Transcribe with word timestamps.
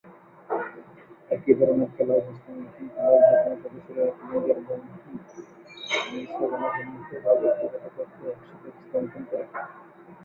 একই 1.31 1.53
ধরণের 1.59 1.89
ক্লাব 1.95 2.21
হস্তমৈথুন 2.27 2.87
ক্লাব 2.95 3.19
যেখানে 3.21 3.55
সদস্যরা 3.63 4.03
এক 4.05 4.17
লিঙ্গের 4.21 4.59
বা 4.59 4.75
মিশ্র, 6.05 6.39
জনসম্মুখে 6.51 7.17
বা 7.23 7.31
ব্যক্তিগত 7.41 7.85
কক্ষে 7.87 8.25
একসাথে 8.31 8.67
হস্তমৈথুন 8.69 9.23
করে। 9.29 9.45